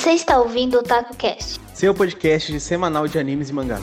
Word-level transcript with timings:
Você 0.00 0.12
está 0.12 0.38
ouvindo 0.38 0.78
o 0.78 0.82
TacoCast, 0.82 1.60
seu 1.74 1.94
podcast 1.94 2.50
de 2.50 2.58
semanal 2.58 3.06
de 3.06 3.18
animes 3.18 3.50
e 3.50 3.52
mangás. 3.52 3.82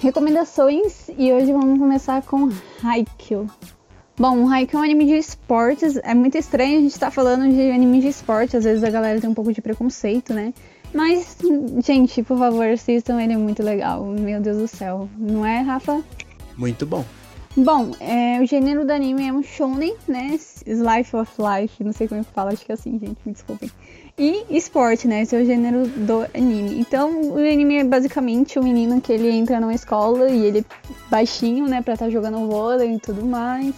Recomendações 0.00 1.08
e 1.18 1.32
hoje 1.32 1.50
vamos 1.50 1.76
começar 1.80 2.22
com 2.22 2.50
Haikyuu. 2.84 3.50
Bom, 4.16 4.44
o 4.44 4.48
Haikyuu 4.48 4.78
é 4.78 4.80
um 4.80 4.84
anime 4.84 5.06
de 5.06 5.14
esportes. 5.14 5.96
É 6.04 6.14
muito 6.14 6.38
estranho 6.38 6.78
a 6.78 6.82
gente 6.82 6.92
estar 6.92 7.06
tá 7.06 7.10
falando 7.10 7.52
de 7.52 7.68
anime 7.72 8.00
de 8.00 8.06
esporte. 8.06 8.56
Às 8.56 8.62
vezes 8.62 8.84
a 8.84 8.88
galera 8.90 9.20
tem 9.20 9.28
um 9.28 9.34
pouco 9.34 9.52
de 9.52 9.60
preconceito, 9.60 10.32
né? 10.32 10.54
Mas, 10.94 11.36
gente, 11.84 12.22
por 12.22 12.38
favor, 12.38 12.68
assistam, 12.68 13.20
ele 13.20 13.32
é 13.32 13.36
muito 13.36 13.64
legal. 13.64 14.04
Meu 14.04 14.40
Deus 14.40 14.58
do 14.58 14.68
céu. 14.68 15.08
Não 15.18 15.44
é, 15.44 15.62
Rafa? 15.62 16.00
Muito 16.56 16.86
bom. 16.86 17.04
Bom, 17.56 17.92
é, 18.00 18.38
o 18.42 18.46
gênero 18.46 18.84
do 18.84 18.92
anime 18.92 19.28
é 19.28 19.32
um 19.32 19.42
shonen, 19.42 19.96
né? 20.06 20.38
Slice 20.66 21.16
of 21.16 21.32
Life, 21.40 21.82
não 21.82 21.90
sei 21.90 22.06
como 22.06 22.20
é 22.20 22.24
que 22.24 22.30
fala, 22.30 22.52
acho 22.52 22.66
que 22.66 22.70
é 22.70 22.74
assim, 22.74 22.98
gente, 22.98 23.16
me 23.24 23.32
desculpem. 23.32 23.70
E 24.18 24.44
esporte, 24.50 25.08
né? 25.08 25.22
Esse 25.22 25.34
é 25.34 25.40
o 25.40 25.46
gênero 25.46 25.88
do 25.88 26.26
anime. 26.34 26.78
Então, 26.78 27.30
o 27.30 27.38
anime 27.38 27.78
é 27.78 27.84
basicamente 27.84 28.58
um 28.58 28.62
menino 28.62 29.00
que 29.00 29.10
ele 29.10 29.30
entra 29.30 29.58
numa 29.58 29.72
escola 29.72 30.28
e 30.28 30.44
ele 30.44 30.58
é 30.58 30.64
baixinho, 31.08 31.66
né, 31.66 31.80
pra 31.80 31.94
estar 31.94 32.06
tá 32.06 32.10
jogando 32.10 32.46
vôlei 32.46 32.92
e 32.92 33.00
tudo 33.00 33.24
mais. 33.24 33.74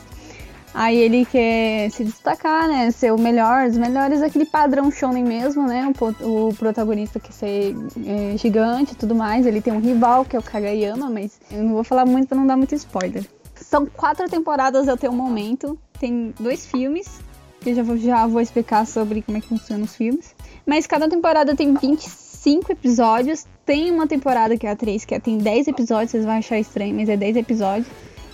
Aí 0.75 0.97
ele 0.97 1.25
quer 1.25 1.89
se 1.91 2.05
destacar, 2.05 2.69
né? 2.69 2.91
Ser 2.91 3.13
o 3.13 3.19
melhor, 3.19 3.69
os 3.69 3.79
melhores, 3.79 4.23
aquele 4.23 4.45
padrão 4.45 4.91
shonen 4.91 5.25
mesmo, 5.25 5.67
né? 5.67 5.93
O, 6.21 6.49
o 6.49 6.55
protagonista 6.55 7.19
quer 7.19 7.33
ser 7.33 7.77
é, 8.05 8.37
gigante 8.37 8.93
e 8.93 8.97
tudo 8.97 9.15
mais. 9.15 9.47
Ele 9.47 9.61
tem 9.61 9.73
um 9.73 9.81
rival, 9.81 10.25
que 10.25 10.37
é 10.37 10.39
o 10.39 10.43
Kagayama, 10.43 11.09
mas 11.09 11.41
eu 11.51 11.63
não 11.63 11.75
vou 11.75 11.85
falar 11.85 12.05
muito 12.05 12.29
pra 12.29 12.37
não 12.37 12.47
dar 12.47 12.57
muito 12.57 12.75
spoiler. 12.75 13.25
São 13.69 13.85
quatro 13.85 14.27
temporadas 14.31 14.89
até 14.89 15.11
o 15.11 15.13
momento. 15.13 15.79
Tem 16.01 16.33
dois 16.41 16.65
filmes, 16.65 17.21
que 17.61 17.69
eu 17.69 17.75
já 17.75 17.83
vou, 17.83 17.99
já 17.99 18.27
vou 18.27 18.41
explicar 18.41 18.87
sobre 18.87 19.21
como 19.21 19.37
é 19.37 19.43
que 19.43 19.49
funcionam 19.49 19.85
os 19.85 19.95
filmes. 19.95 20.35
Mas 20.65 20.87
cada 20.87 21.07
temporada 21.07 21.55
tem 21.55 21.75
25 21.75 22.73
episódios. 22.73 23.45
Tem 23.67 23.91
uma 23.91 24.07
temporada 24.07 24.57
que 24.57 24.67
é 24.67 24.71
a 24.71 24.77
3, 24.77 25.05
que 25.05 25.15
é, 25.15 25.21
tem 25.21 25.37
10 25.37 25.69
episódios, 25.69 26.13
vocês 26.13 26.25
vão 26.25 26.33
achar 26.33 26.59
estranho, 26.59 26.95
mas 26.95 27.11
é 27.11 27.17
10 27.19 27.37
episódios. 27.37 27.87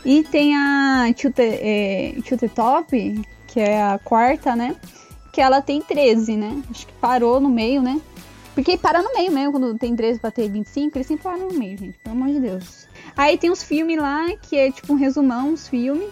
E 0.04 0.22
tem 0.22 0.54
a 0.54 1.12
Chute, 1.16 1.42
é, 1.42 2.14
Chute 2.24 2.48
Top, 2.50 3.26
que 3.48 3.58
é 3.58 3.82
a 3.82 3.98
quarta, 3.98 4.54
né? 4.54 4.76
Que 5.32 5.40
ela 5.40 5.60
tem 5.60 5.82
13, 5.82 6.36
né? 6.36 6.62
Acho 6.70 6.86
que 6.86 6.92
parou 7.00 7.40
no 7.40 7.48
meio, 7.48 7.82
né? 7.82 8.00
Porque 8.54 8.78
para 8.78 9.02
no 9.02 9.12
meio 9.12 9.32
mesmo, 9.32 9.50
quando 9.50 9.76
tem 9.76 9.96
13 9.96 10.20
pra 10.20 10.30
ter 10.30 10.48
25, 10.48 10.96
eles 10.96 11.08
sempre 11.08 11.24
param 11.24 11.48
no 11.48 11.58
meio, 11.58 11.76
gente. 11.76 11.98
Pelo 11.98 12.14
amor 12.14 12.28
de 12.28 12.38
Deus. 12.38 12.86
Aí 13.16 13.38
tem 13.38 13.50
os 13.50 13.62
filmes 13.62 13.98
lá, 13.98 14.26
que 14.42 14.56
é 14.56 14.70
tipo 14.70 14.92
um 14.92 14.96
resumão, 14.96 15.52
os 15.52 15.68
filmes. 15.68 16.08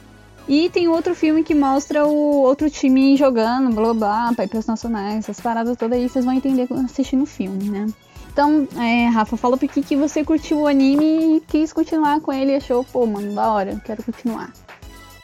E 0.49 0.69
tem 0.71 0.89
outro 0.89 1.15
filme 1.15 1.45
que 1.45 1.55
mostra 1.55 2.05
o 2.05 2.43
outro 2.43 2.69
time 2.69 3.17
jogando, 3.17 3.73
blá 3.73 3.95
blá, 3.95 4.33
para 4.35 4.49
nacionais, 4.67 5.19
essas 5.19 5.41
paradas 5.41 5.77
todas 5.77 5.97
aí, 5.97 6.09
vocês 6.09 6.25
vão 6.25 6.35
entender 6.35 6.67
assistindo 6.85 7.23
o 7.23 7.27
filme, 7.27 7.71
né? 7.71 7.87
Então, 8.33 8.67
é, 8.77 9.09
Rafa, 9.09 9.37
fala 9.37 9.57
por 9.57 9.69
que 9.69 9.95
você 9.95 10.25
curtiu 10.25 10.61
o 10.61 10.67
anime 10.67 11.37
e 11.37 11.41
quis 11.41 11.73
continuar 11.73 12.21
com 12.21 12.33
ele 12.33 12.53
e 12.53 12.57
achou, 12.57 12.83
pô, 12.83 13.07
mano, 13.07 13.35
da 13.35 13.53
hora, 13.53 13.81
quero 13.85 14.03
continuar. 14.03 14.53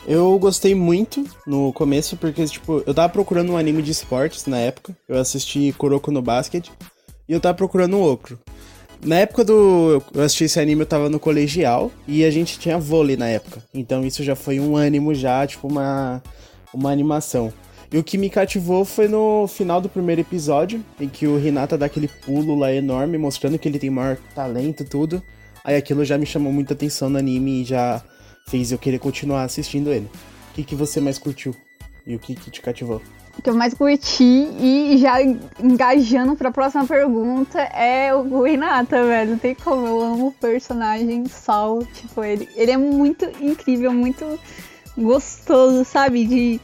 Eu 0.06 0.38
gostei 0.38 0.74
muito 0.74 1.24
no 1.46 1.72
começo, 1.72 2.16
porque, 2.16 2.44
tipo, 2.46 2.82
eu 2.86 2.94
tava 2.94 3.08
procurando 3.08 3.52
um 3.52 3.56
anime 3.56 3.82
de 3.82 3.90
esportes 3.90 4.46
na 4.46 4.58
época. 4.58 4.96
Eu 5.08 5.18
assisti 5.18 5.74
Kuroko 5.76 6.10
no 6.10 6.22
Basket 6.22 6.68
e 7.28 7.32
eu 7.32 7.40
tava 7.40 7.54
procurando 7.54 7.96
um 7.96 8.00
outro. 8.00 8.38
Na 9.02 9.16
época 9.16 9.44
do. 9.44 10.02
Eu 10.12 10.22
assisti 10.22 10.44
esse 10.44 10.60
anime, 10.60 10.82
eu 10.82 10.86
tava 10.86 11.08
no 11.08 11.20
colegial 11.20 11.90
e 12.06 12.24
a 12.24 12.30
gente 12.30 12.58
tinha 12.58 12.78
vôlei 12.78 13.16
na 13.16 13.28
época. 13.28 13.62
Então 13.72 14.04
isso 14.04 14.22
já 14.24 14.34
foi 14.34 14.58
um 14.58 14.76
ânimo 14.76 15.14
já, 15.14 15.46
tipo, 15.46 15.68
uma, 15.68 16.22
uma 16.74 16.90
animação. 16.90 17.52
E 17.90 17.96
o 17.96 18.04
que 18.04 18.18
me 18.18 18.28
cativou 18.28 18.84
foi 18.84 19.08
no 19.08 19.46
final 19.46 19.80
do 19.80 19.88
primeiro 19.88 20.20
episódio, 20.20 20.84
em 21.00 21.08
que 21.08 21.26
o 21.26 21.38
Renata 21.38 21.78
dá 21.78 21.86
aquele 21.86 22.08
pulo 22.08 22.54
lá 22.54 22.72
enorme, 22.72 23.16
mostrando 23.16 23.58
que 23.58 23.66
ele 23.66 23.78
tem 23.78 23.88
maior 23.88 24.18
talento 24.34 24.82
e 24.82 24.86
tudo. 24.86 25.22
Aí 25.64 25.74
aquilo 25.74 26.04
já 26.04 26.18
me 26.18 26.26
chamou 26.26 26.52
muita 26.52 26.74
atenção 26.74 27.08
no 27.08 27.18
anime 27.18 27.62
e 27.62 27.64
já 27.64 28.02
fez 28.48 28.72
eu 28.72 28.78
querer 28.78 28.98
continuar 28.98 29.44
assistindo 29.44 29.90
ele. 29.90 30.06
O 30.50 30.54
que, 30.54 30.64
que 30.64 30.74
você 30.74 31.00
mais 31.00 31.18
curtiu? 31.18 31.54
E 32.06 32.14
o 32.14 32.18
que, 32.18 32.34
que 32.34 32.50
te 32.50 32.60
cativou? 32.60 33.00
Que 33.42 33.50
eu 33.50 33.54
mais 33.54 33.72
curti 33.72 34.48
e 34.60 34.98
já 34.98 35.22
engajando 35.22 36.34
pra 36.34 36.50
próxima 36.50 36.84
pergunta 36.86 37.60
é 37.60 38.14
o 38.14 38.42
Renata, 38.42 39.04
velho. 39.04 39.32
Não 39.32 39.38
tem 39.38 39.54
como, 39.54 39.86
eu 39.86 40.00
amo 40.00 40.26
o 40.28 40.32
personagem 40.32 41.26
Sol. 41.28 41.84
Tipo, 41.84 42.24
ele, 42.24 42.48
ele 42.56 42.72
é 42.72 42.76
muito 42.76 43.24
incrível, 43.40 43.92
muito 43.92 44.38
gostoso, 44.96 45.84
sabe? 45.84 46.26
De 46.26 46.60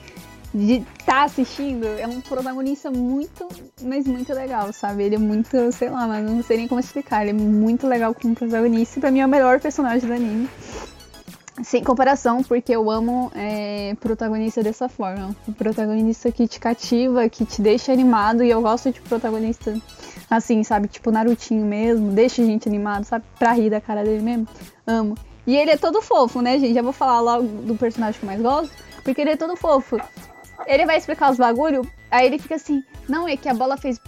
de 0.54 0.74
estar 1.00 1.06
tá 1.06 1.24
assistindo, 1.24 1.84
é 1.98 2.06
um 2.06 2.20
protagonista 2.20 2.88
muito, 2.88 3.48
mas 3.82 4.06
muito 4.06 4.32
legal, 4.32 4.72
sabe? 4.72 5.02
Ele 5.02 5.16
é 5.16 5.18
muito, 5.18 5.72
sei 5.72 5.90
lá, 5.90 6.06
mas 6.06 6.24
não 6.24 6.44
sei 6.44 6.58
nem 6.58 6.68
como 6.68 6.78
explicar. 6.78 7.22
Ele 7.22 7.30
é 7.30 7.42
muito 7.42 7.88
legal 7.88 8.14
como 8.14 8.36
protagonista 8.36 8.98
e 8.98 9.00
pra 9.00 9.10
mim 9.10 9.18
é 9.18 9.26
o 9.26 9.28
melhor 9.28 9.58
personagem 9.58 10.08
do 10.08 10.14
anime. 10.14 10.48
Sem 11.62 11.84
comparação, 11.84 12.42
porque 12.42 12.74
eu 12.74 12.90
amo 12.90 13.30
é, 13.34 13.94
protagonista 14.00 14.62
dessa 14.62 14.88
forma. 14.88 15.34
O 15.46 15.52
protagonista 15.52 16.32
que 16.32 16.48
te 16.48 16.58
cativa, 16.58 17.28
que 17.28 17.44
te 17.44 17.62
deixa 17.62 17.92
animado, 17.92 18.42
e 18.42 18.50
eu 18.50 18.60
gosto 18.60 18.90
de 18.90 19.00
protagonista 19.00 19.74
assim, 20.28 20.64
sabe? 20.64 20.88
Tipo 20.88 21.12
Narutinho 21.12 21.64
mesmo, 21.64 22.10
deixa 22.10 22.42
a 22.42 22.44
gente 22.44 22.68
animado, 22.68 23.04
sabe? 23.04 23.24
Pra 23.38 23.52
rir 23.52 23.70
da 23.70 23.80
cara 23.80 24.02
dele 24.02 24.22
mesmo. 24.22 24.48
Amo. 24.84 25.14
E 25.46 25.56
ele 25.56 25.70
é 25.70 25.76
todo 25.76 26.02
fofo, 26.02 26.40
né, 26.40 26.58
gente? 26.58 26.74
Já 26.74 26.82
vou 26.82 26.92
falar 26.92 27.20
logo 27.20 27.46
do 27.46 27.76
personagem 27.76 28.18
que 28.18 28.24
eu 28.24 28.26
mais 28.26 28.40
gosto, 28.40 28.74
porque 29.04 29.20
ele 29.20 29.30
é 29.30 29.36
todo 29.36 29.54
fofo. 29.56 29.96
Ele 30.66 30.86
vai 30.86 30.96
explicar 30.96 31.30
os 31.30 31.36
bagulho, 31.36 31.88
aí 32.10 32.26
ele 32.26 32.38
fica 32.38 32.56
assim, 32.56 32.82
não, 33.08 33.28
é 33.28 33.36
que 33.36 33.48
a 33.48 33.54
bola 33.54 33.76
fez. 33.76 34.00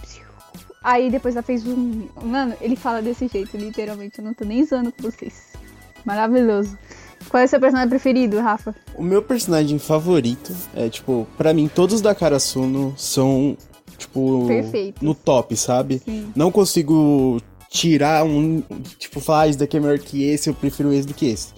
Aí 0.83 1.09
depois 1.09 1.35
ela 1.35 1.43
fez 1.43 1.65
um. 1.65 2.07
Mano, 2.21 2.55
ele 2.59 2.75
fala 2.75 3.01
desse 3.01 3.27
jeito, 3.27 3.55
literalmente. 3.55 4.19
Eu 4.19 4.25
não 4.25 4.33
tô 4.33 4.43
nem 4.45 4.65
zoando 4.65 4.91
com 4.91 5.03
vocês. 5.03 5.53
Maravilhoso. 6.05 6.77
Qual 7.29 7.41
é 7.41 7.45
o 7.45 7.49
seu 7.49 7.59
personagem 7.59 7.89
preferido, 7.89 8.39
Rafa? 8.39 8.73
O 8.95 9.03
meu 9.03 9.21
personagem 9.21 9.77
favorito 9.79 10.53
é, 10.75 10.89
tipo, 10.89 11.27
para 11.37 11.53
mim, 11.53 11.67
todos 11.67 12.01
da 12.01 12.15
Karasuno 12.15 12.93
são, 12.97 13.57
tipo, 13.97 14.45
Perfeito. 14.47 15.03
no 15.03 15.13
top, 15.13 15.55
sabe? 15.55 16.01
Sim. 16.03 16.31
Não 16.35 16.51
consigo 16.51 17.41
tirar 17.69 18.23
um, 18.23 18.63
tipo, 18.97 19.19
falar, 19.19 19.41
ah, 19.41 19.47
esse 19.49 19.57
daqui 19.57 19.77
é 19.77 19.79
melhor 19.79 19.99
que 19.99 20.23
esse, 20.23 20.49
eu 20.49 20.53
prefiro 20.53 20.93
esse 20.93 21.07
do 21.07 21.13
que 21.13 21.27
esse. 21.27 21.49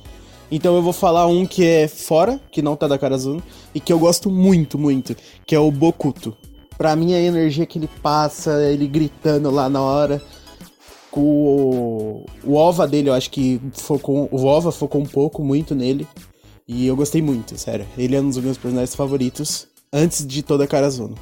Então 0.52 0.76
eu 0.76 0.82
vou 0.82 0.94
falar 0.94 1.28
um 1.28 1.46
que 1.46 1.64
é 1.66 1.88
fora, 1.88 2.40
que 2.52 2.62
não 2.62 2.76
tá 2.76 2.88
da 2.88 2.98
Karazuno, 2.98 3.44
e 3.74 3.80
que 3.80 3.94
eu 3.94 4.00
gosto 4.00 4.30
muito, 4.30 4.78
muito, 4.80 5.16
que 5.46 5.54
é 5.54 5.60
o 5.60 5.70
Bokuto. 5.70 6.36
Pra 6.78 6.96
mim, 6.96 7.14
a 7.14 7.20
energia 7.20 7.66
que 7.66 7.78
ele 7.78 7.90
passa, 8.02 8.64
ele 8.64 8.88
gritando 8.88 9.52
lá 9.52 9.70
na 9.70 9.82
hora. 9.82 10.22
O, 11.14 12.26
o 12.44 12.54
OVA 12.56 12.88
dele, 12.88 13.10
eu 13.10 13.14
acho 13.14 13.30
que 13.32 13.60
focou, 13.74 14.30
o 14.32 14.46
OVA 14.46 14.72
focou 14.72 15.02
um 15.02 15.06
pouco 15.06 15.44
muito 15.44 15.74
nele. 15.74 16.08
E 16.68 16.86
eu 16.86 16.96
gostei 16.96 17.22
muito, 17.22 17.58
sério. 17.58 17.88
Ele 17.98 18.16
é 18.16 18.22
um 18.22 18.30
dos 18.30 18.38
meus 18.38 18.58
personagens 18.58 18.96
favoritos, 18.96 19.68
antes 19.92 20.26
de 20.26 20.44
toda 20.44 20.66
a 20.66 20.68
Karazuno. 20.68 21.16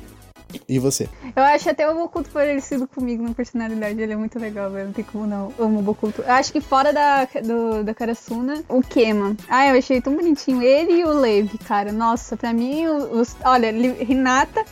E 0.68 0.80
você? 0.80 1.10
Eu 1.36 1.44
acho 1.44 1.70
até 1.70 1.90
o 1.90 1.94
Bokuto 1.94 2.30
parecido 2.30 2.88
comigo 2.88 3.24
na 3.24 3.34
personalidade. 3.34 4.02
Ele 4.02 4.14
é 4.14 4.16
muito 4.16 4.40
legal, 4.40 4.72
velho. 4.72 4.88
Não 4.88 4.94
tem 4.94 5.04
como 5.04 5.28
não. 5.28 5.54
Amo 5.60 5.80
o 5.80 5.82
Bokuto. 5.82 6.22
Eu 6.22 6.34
acho 6.34 6.52
que 6.52 6.62
fora 6.62 6.94
da, 6.94 7.26
do, 7.26 7.84
da 7.84 7.94
Karasuna, 7.94 8.64
o 8.70 8.82
Kema. 8.82 9.36
Ah, 9.50 9.68
eu 9.68 9.78
achei 9.78 10.02
tão 10.02 10.16
bonitinho. 10.16 10.62
Ele 10.62 11.02
e 11.02 11.04
o 11.04 11.14
Levi, 11.14 11.58
cara. 11.58 11.92
Nossa, 11.92 12.38
pra 12.38 12.54
mim, 12.54 12.88
os. 12.88 13.36
Olha, 13.44 13.72
Renata. 13.72 14.66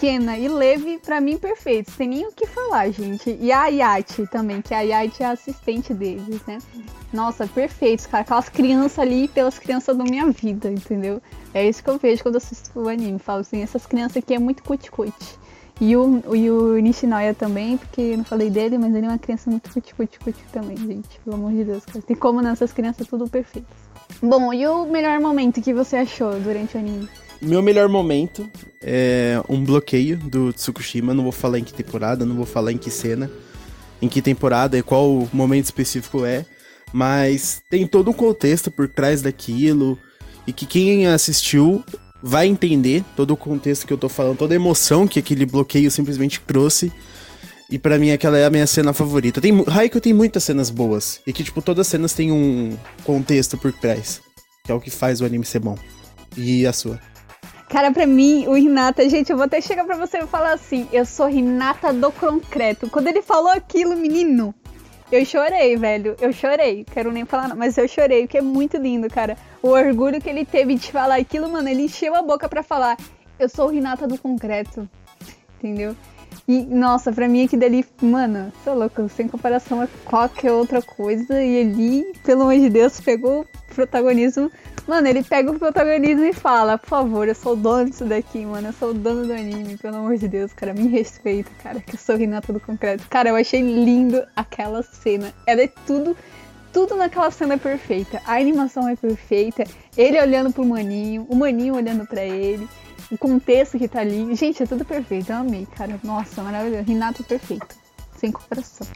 Kena 0.00 0.38
e 0.38 0.48
Levi, 0.48 0.98
pra 0.98 1.20
mim, 1.20 1.36
perfeitos. 1.36 1.96
Tem 1.96 2.08
nem 2.08 2.26
o 2.26 2.32
que 2.32 2.46
falar, 2.46 2.90
gente. 2.90 3.36
E 3.40 3.50
a 3.50 3.62
Ayati 3.62 4.26
também, 4.26 4.62
que 4.62 4.72
a 4.72 4.84
é 4.84 5.24
a 5.24 5.30
assistente 5.30 5.92
deles, 5.92 6.40
né? 6.46 6.58
Nossa, 7.12 7.46
perfeitos, 7.46 8.06
cara. 8.06 8.22
Aquelas 8.22 8.48
crianças 8.48 8.98
ali, 8.98 9.28
pelas 9.28 9.58
crianças 9.58 9.96
da 9.96 10.04
minha 10.04 10.26
vida, 10.30 10.70
entendeu? 10.70 11.20
É 11.52 11.68
isso 11.68 11.82
que 11.82 11.90
eu 11.90 11.98
vejo 11.98 12.22
quando 12.22 12.36
assisto 12.36 12.78
o 12.78 12.88
anime. 12.88 13.18
Falo 13.18 13.40
assim, 13.40 13.62
essas 13.62 13.86
crianças 13.86 14.18
aqui 14.18 14.34
é 14.34 14.38
muito 14.38 14.62
cuti-cuti. 14.62 15.38
E 15.80 15.96
o, 15.96 16.22
e 16.34 16.50
o 16.50 16.76
Nishinoya 16.78 17.34
também, 17.34 17.76
porque 17.76 18.16
não 18.16 18.24
falei 18.24 18.50
dele, 18.50 18.78
mas 18.78 18.94
ele 18.94 19.06
é 19.06 19.08
uma 19.08 19.18
criança 19.18 19.50
muito 19.50 19.72
cuti-cuti-cuti 19.72 20.44
também, 20.52 20.76
gente. 20.76 21.20
Pelo 21.24 21.36
amor 21.36 21.52
de 21.52 21.64
Deus, 21.64 21.84
cara. 21.84 22.02
Tem 22.02 22.16
como 22.16 22.40
nessas 22.40 22.72
crianças 22.72 23.06
tudo 23.06 23.28
perfeitas. 23.28 23.76
Bom, 24.22 24.52
e 24.52 24.66
o 24.66 24.86
melhor 24.86 25.20
momento 25.20 25.60
que 25.60 25.72
você 25.72 25.96
achou 25.96 26.38
durante 26.40 26.76
o 26.76 26.80
anime? 26.80 27.08
Meu 27.40 27.62
melhor 27.62 27.88
momento 27.88 28.50
é 28.82 29.40
um 29.48 29.62
bloqueio 29.62 30.16
do 30.16 30.52
Tsukushima. 30.52 31.14
Não 31.14 31.22
vou 31.22 31.32
falar 31.32 31.58
em 31.58 31.64
que 31.64 31.72
temporada, 31.72 32.24
não 32.24 32.34
vou 32.34 32.46
falar 32.46 32.72
em 32.72 32.78
que 32.78 32.90
cena, 32.90 33.30
em 34.02 34.08
que 34.08 34.20
temporada 34.20 34.76
e 34.76 34.82
qual 34.82 35.28
momento 35.32 35.66
específico 35.66 36.24
é. 36.24 36.44
Mas 36.92 37.62
tem 37.70 37.86
todo 37.86 38.10
um 38.10 38.14
contexto 38.14 38.70
por 38.70 38.88
trás 38.88 39.22
daquilo 39.22 39.96
e 40.46 40.52
que 40.52 40.66
quem 40.66 41.06
assistiu 41.06 41.84
vai 42.20 42.48
entender 42.48 43.04
todo 43.14 43.32
o 43.32 43.36
contexto 43.36 43.86
que 43.86 43.92
eu 43.92 43.98
tô 43.98 44.08
falando, 44.08 44.38
toda 44.38 44.54
a 44.54 44.56
emoção 44.56 45.06
que 45.06 45.20
aquele 45.20 45.46
bloqueio 45.46 45.90
simplesmente 45.90 46.40
trouxe. 46.40 46.92
E 47.70 47.78
para 47.78 47.98
mim 47.98 48.10
aquela 48.10 48.38
é 48.38 48.46
a 48.46 48.50
minha 48.50 48.66
cena 48.66 48.92
favorita. 48.92 49.40
Tem 49.40 49.52
Haikyuu 49.66 50.00
tem 50.00 50.12
muitas 50.12 50.42
cenas 50.42 50.70
boas 50.70 51.20
e 51.26 51.32
que 51.32 51.44
tipo 51.44 51.62
todas 51.62 51.86
as 51.86 51.88
cenas 51.88 52.14
têm 52.14 52.32
um 52.32 52.76
contexto 53.04 53.56
por 53.56 53.72
trás, 53.72 54.20
que 54.64 54.72
é 54.72 54.74
o 54.74 54.80
que 54.80 54.90
faz 54.90 55.20
o 55.20 55.24
anime 55.24 55.44
ser 55.44 55.60
bom. 55.60 55.78
E 56.36 56.66
a 56.66 56.72
sua? 56.72 56.98
Cara, 57.68 57.92
pra 57.92 58.06
mim, 58.06 58.46
o 58.46 58.54
Renata, 58.54 59.06
gente, 59.10 59.30
eu 59.30 59.36
vou 59.36 59.44
até 59.44 59.60
chegar 59.60 59.84
pra 59.84 59.94
você 59.94 60.18
e 60.18 60.26
falar 60.26 60.52
assim: 60.52 60.88
eu 60.90 61.04
sou 61.04 61.26
Renata 61.26 61.92
do 61.92 62.10
concreto. 62.10 62.88
Quando 62.88 63.08
ele 63.08 63.20
falou 63.20 63.50
aquilo, 63.50 63.94
menino, 63.94 64.54
eu 65.12 65.22
chorei, 65.24 65.76
velho. 65.76 66.16
Eu 66.18 66.32
chorei. 66.32 66.84
Quero 66.84 67.12
nem 67.12 67.26
falar, 67.26 67.54
mas 67.54 67.76
eu 67.76 67.86
chorei, 67.86 68.22
porque 68.22 68.38
é 68.38 68.42
muito 68.42 68.78
lindo, 68.78 69.08
cara. 69.08 69.36
O 69.62 69.68
orgulho 69.68 70.20
que 70.20 70.30
ele 70.30 70.46
teve 70.46 70.76
de 70.76 70.90
falar 70.90 71.16
aquilo, 71.16 71.48
mano, 71.50 71.68
ele 71.68 71.82
encheu 71.82 72.14
a 72.14 72.22
boca 72.22 72.48
pra 72.48 72.62
falar: 72.62 72.96
eu 73.38 73.50
sou 73.50 73.68
Renata 73.68 74.06
do 74.06 74.16
concreto. 74.16 74.88
Entendeu? 75.58 75.94
E, 76.46 76.62
nossa, 76.62 77.12
pra 77.12 77.28
mim 77.28 77.44
aqui 77.44 77.56
dali, 77.56 77.84
mano, 78.00 78.50
sou 78.64 78.74
louco, 78.74 79.06
sem 79.10 79.28
comparação 79.28 79.82
a 79.82 79.88
qualquer 80.06 80.52
outra 80.52 80.80
coisa. 80.80 81.42
E 81.42 81.56
ele, 81.56 82.14
pelo 82.24 82.42
amor 82.42 82.54
de 82.54 82.70
Deus, 82.70 82.98
pegou 82.98 83.44
protagonismo. 83.78 84.50
Mano, 84.88 85.06
ele 85.06 85.22
pega 85.22 85.50
o 85.50 85.58
protagonismo 85.58 86.24
e 86.24 86.32
fala, 86.32 86.76
por 86.76 86.88
favor, 86.88 87.28
eu 87.28 87.34
sou 87.34 87.52
o 87.52 87.56
dono 87.56 87.88
disso 87.88 88.04
daqui, 88.04 88.44
mano. 88.44 88.68
Eu 88.68 88.72
sou 88.72 88.90
o 88.90 88.94
dono 88.94 89.26
do 89.26 89.32
anime, 89.32 89.76
pelo 89.76 89.96
amor 89.96 90.16
de 90.16 90.26
Deus, 90.26 90.52
cara. 90.52 90.74
Me 90.74 90.88
respeita, 90.88 91.50
cara, 91.62 91.80
que 91.80 91.94
eu 91.94 91.98
sou 91.98 92.16
Renata 92.16 92.52
do 92.52 92.58
Concreto. 92.58 93.06
Cara, 93.08 93.28
eu 93.28 93.36
achei 93.36 93.60
lindo 93.60 94.20
aquela 94.34 94.82
cena. 94.82 95.32
Ela 95.46 95.62
é 95.62 95.68
tudo 95.86 96.16
tudo 96.72 96.96
naquela 96.96 97.30
cena 97.30 97.54
é 97.54 97.56
perfeita. 97.56 98.20
A 98.26 98.36
animação 98.36 98.88
é 98.88 98.94
perfeita. 98.94 99.64
Ele 99.96 100.20
olhando 100.20 100.52
pro 100.52 100.64
maninho, 100.64 101.26
o 101.28 101.34
maninho 101.34 101.74
olhando 101.74 102.06
para 102.06 102.22
ele 102.22 102.68
o 103.10 103.16
contexto 103.16 103.78
que 103.78 103.88
tá 103.88 104.00
ali. 104.00 104.34
Gente, 104.34 104.62
é 104.62 104.66
tudo 104.66 104.84
perfeito. 104.84 105.30
Eu 105.30 105.36
amei, 105.36 105.66
cara. 105.76 105.98
Nossa, 106.04 106.42
maravilhoso. 106.42 106.84
Renato 106.84 107.24
perfeito. 107.24 107.74
Sem 108.18 108.30
comparação. 108.30 108.86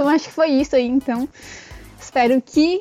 Então 0.00 0.08
acho 0.08 0.28
que 0.28 0.34
foi 0.34 0.48
isso 0.48 0.74
aí, 0.74 0.86
então. 0.86 1.28
Espero 2.00 2.40
que 2.40 2.80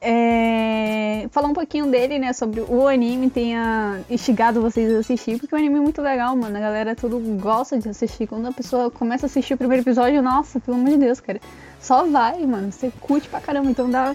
é, 0.00 1.26
falar 1.32 1.48
um 1.48 1.52
pouquinho 1.52 1.90
dele, 1.90 2.16
né, 2.16 2.32
sobre 2.32 2.60
o 2.60 2.86
anime, 2.86 3.28
tenha 3.28 4.02
instigado 4.08 4.62
vocês 4.62 4.94
a 4.94 5.00
assistir, 5.00 5.40
porque 5.40 5.52
o 5.52 5.58
anime 5.58 5.78
é 5.78 5.80
muito 5.80 6.00
legal, 6.00 6.36
mano. 6.36 6.56
A 6.56 6.60
galera 6.60 6.94
tudo 6.94 7.18
gosta 7.40 7.76
de 7.76 7.88
assistir. 7.88 8.28
Quando 8.28 8.46
a 8.46 8.52
pessoa 8.52 8.88
começa 8.88 9.26
a 9.26 9.28
assistir 9.28 9.54
o 9.54 9.58
primeiro 9.58 9.82
episódio, 9.82 10.22
nossa, 10.22 10.60
pelo 10.60 10.76
amor 10.76 10.90
de 10.90 10.98
Deus, 10.98 11.18
cara. 11.18 11.40
Só 11.80 12.06
vai, 12.06 12.46
mano. 12.46 12.70
Você 12.70 12.92
curte 13.00 13.28
pra 13.28 13.40
caramba. 13.40 13.68
Então 13.68 13.90
dá. 13.90 14.14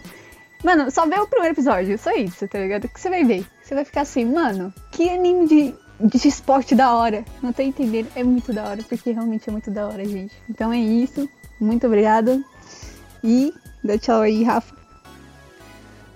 Mano, 0.64 0.90
só 0.92 1.06
vê 1.06 1.20
o 1.20 1.28
primeiro 1.28 1.54
episódio. 1.54 2.00
Só 2.00 2.12
isso, 2.12 2.48
tá 2.48 2.58
ligado? 2.58 2.88
Que 2.88 3.02
você 3.02 3.10
vai 3.10 3.26
ver. 3.26 3.46
Você 3.62 3.76
vai 3.76 3.84
ficar 3.84 4.02
assim, 4.02 4.24
mano, 4.24 4.74
que 4.94 5.10
anime 5.10 5.46
de, 5.46 5.76
de 6.00 6.26
esporte 6.26 6.74
da 6.74 6.94
hora. 6.94 7.26
Não 7.42 7.52
tá 7.52 7.64
entendendo? 7.64 8.08
É 8.16 8.24
muito 8.24 8.54
da 8.54 8.64
hora, 8.64 8.82
porque 8.82 9.12
realmente 9.12 9.50
é 9.50 9.52
muito 9.52 9.70
da 9.70 9.86
hora, 9.86 10.06
gente. 10.06 10.34
Então 10.50 10.72
é 10.72 10.78
isso. 10.78 11.28
Muito 11.60 11.88
obrigada. 11.88 12.42
E 13.24 13.54
dá 13.84 13.98
tchau 13.98 14.22
aí, 14.22 14.44
Rafa. 14.44 14.76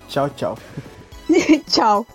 Tchau, 0.08 0.30
tchau. 0.30 0.58
tchau. 1.68 2.06